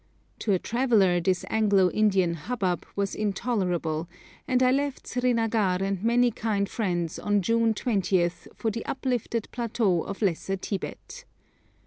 To 0.39 0.51
a 0.51 0.57
traveller 0.57 1.19
this 1.21 1.45
Anglo 1.47 1.91
Indian 1.91 2.33
hubbub 2.33 2.87
was 2.95 3.13
intolerable, 3.13 4.07
and 4.47 4.63
I 4.63 4.71
left 4.71 5.05
Srinagar 5.05 5.77
and 5.83 6.03
many 6.03 6.31
kind 6.31 6.67
friends 6.67 7.19
on 7.19 7.43
June 7.43 7.75
20 7.75 8.27
for 8.55 8.71
the 8.71 8.83
uplifted 8.87 9.47
plateaux 9.51 10.01
of 10.01 10.23
Lesser 10.23 10.57
Tibet. 10.57 11.25